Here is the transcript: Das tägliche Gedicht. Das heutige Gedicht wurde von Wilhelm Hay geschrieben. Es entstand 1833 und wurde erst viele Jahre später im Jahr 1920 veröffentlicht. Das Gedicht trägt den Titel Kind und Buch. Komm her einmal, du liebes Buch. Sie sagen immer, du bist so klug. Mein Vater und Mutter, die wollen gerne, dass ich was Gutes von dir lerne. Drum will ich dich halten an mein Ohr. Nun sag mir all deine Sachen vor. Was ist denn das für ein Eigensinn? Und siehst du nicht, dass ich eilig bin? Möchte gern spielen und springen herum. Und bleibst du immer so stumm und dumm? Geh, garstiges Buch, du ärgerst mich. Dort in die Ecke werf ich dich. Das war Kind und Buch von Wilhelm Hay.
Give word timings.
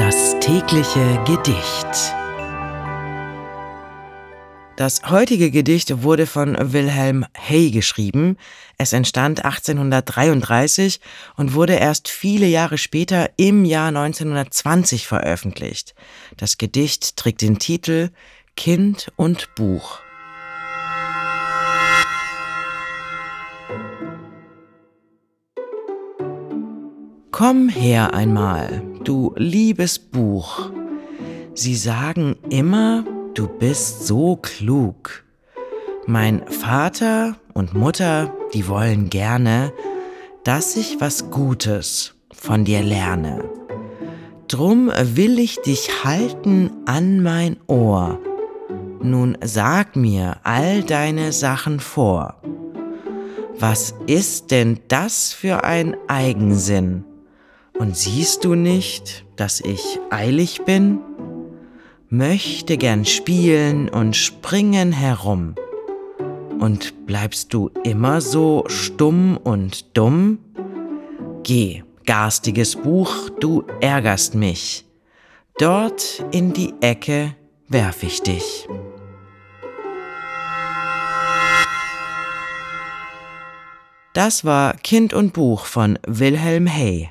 Das 0.00 0.34
tägliche 0.40 1.22
Gedicht. 1.26 2.14
Das 4.78 5.02
heutige 5.10 5.50
Gedicht 5.50 6.02
wurde 6.02 6.26
von 6.26 6.56
Wilhelm 6.72 7.26
Hay 7.34 7.70
geschrieben. 7.70 8.38
Es 8.78 8.94
entstand 8.94 9.44
1833 9.44 11.00
und 11.36 11.52
wurde 11.52 11.74
erst 11.74 12.08
viele 12.08 12.46
Jahre 12.46 12.78
später 12.78 13.28
im 13.36 13.66
Jahr 13.66 13.88
1920 13.88 15.06
veröffentlicht. 15.06 15.94
Das 16.38 16.56
Gedicht 16.56 17.16
trägt 17.16 17.42
den 17.42 17.58
Titel 17.58 18.08
Kind 18.56 19.12
und 19.16 19.54
Buch. 19.54 20.00
Komm 27.42 27.70
her 27.70 28.12
einmal, 28.12 28.82
du 29.02 29.32
liebes 29.34 29.98
Buch. 29.98 30.70
Sie 31.54 31.74
sagen 31.74 32.36
immer, 32.50 33.02
du 33.32 33.48
bist 33.48 34.06
so 34.06 34.36
klug. 34.36 35.24
Mein 36.04 36.46
Vater 36.48 37.36
und 37.54 37.72
Mutter, 37.72 38.30
die 38.52 38.68
wollen 38.68 39.08
gerne, 39.08 39.72
dass 40.44 40.76
ich 40.76 41.00
was 41.00 41.30
Gutes 41.30 42.14
von 42.30 42.66
dir 42.66 42.82
lerne. 42.82 43.42
Drum 44.46 44.90
will 45.02 45.38
ich 45.38 45.62
dich 45.62 46.04
halten 46.04 46.70
an 46.84 47.22
mein 47.22 47.56
Ohr. 47.68 48.18
Nun 49.02 49.38
sag 49.42 49.96
mir 49.96 50.36
all 50.42 50.82
deine 50.82 51.32
Sachen 51.32 51.80
vor. 51.80 52.34
Was 53.58 53.94
ist 54.06 54.50
denn 54.50 54.80
das 54.88 55.32
für 55.32 55.64
ein 55.64 55.96
Eigensinn? 56.06 57.06
Und 57.80 57.96
siehst 57.96 58.44
du 58.44 58.54
nicht, 58.54 59.24
dass 59.36 59.62
ich 59.62 59.98
eilig 60.10 60.66
bin? 60.66 60.98
Möchte 62.10 62.76
gern 62.76 63.06
spielen 63.06 63.88
und 63.88 64.14
springen 64.14 64.92
herum. 64.92 65.54
Und 66.58 67.06
bleibst 67.06 67.54
du 67.54 67.70
immer 67.82 68.20
so 68.20 68.64
stumm 68.66 69.38
und 69.38 69.96
dumm? 69.96 70.40
Geh, 71.42 71.82
garstiges 72.04 72.76
Buch, 72.76 73.30
du 73.40 73.64
ärgerst 73.80 74.34
mich. 74.34 74.84
Dort 75.58 76.22
in 76.32 76.52
die 76.52 76.74
Ecke 76.82 77.34
werf 77.68 78.02
ich 78.02 78.20
dich. 78.20 78.68
Das 84.12 84.44
war 84.44 84.74
Kind 84.74 85.14
und 85.14 85.32
Buch 85.32 85.64
von 85.64 85.98
Wilhelm 86.06 86.66
Hay. 86.66 87.10